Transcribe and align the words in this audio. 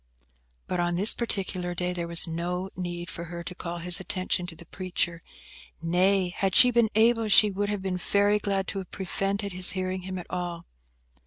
But 0.65 0.79
on 0.79 0.95
this 0.95 1.13
particular 1.13 1.75
day 1.75 1.93
there 1.93 2.07
was 2.07 2.25
no 2.25 2.71
need 2.75 3.07
for 3.07 3.25
her 3.25 3.43
to 3.43 3.53
call 3.53 3.77
his 3.77 3.99
attention 3.99 4.47
to 4.47 4.55
the 4.55 4.65
preacher; 4.65 5.21
nay, 5.79 6.29
had 6.29 6.55
she 6.55 6.71
been 6.71 6.89
able, 6.95 7.29
she 7.29 7.51
would 7.51 7.69
have 7.69 7.83
been 7.83 7.97
very 7.97 8.39
glad 8.39 8.65
to 8.69 8.79
have 8.79 8.89
prevented 8.89 9.53
his 9.53 9.73
hearing 9.73 10.01
him 10.01 10.17
at 10.17 10.25
all. 10.31 10.65